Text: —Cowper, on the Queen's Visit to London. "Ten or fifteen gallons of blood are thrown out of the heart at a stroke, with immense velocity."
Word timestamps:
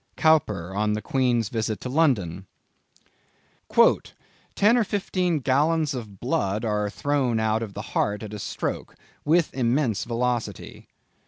—Cowper, 0.15 0.73
on 0.75 0.93
the 0.93 1.01
Queen's 1.03 1.49
Visit 1.49 1.79
to 1.81 1.87
London. 1.87 2.47
"Ten 4.55 4.75
or 4.75 4.83
fifteen 4.83 5.41
gallons 5.41 5.93
of 5.93 6.19
blood 6.19 6.65
are 6.65 6.89
thrown 6.89 7.39
out 7.39 7.61
of 7.61 7.75
the 7.75 7.83
heart 7.93 8.23
at 8.23 8.33
a 8.33 8.39
stroke, 8.39 8.95
with 9.23 9.53
immense 9.53 10.03
velocity." 10.05 10.87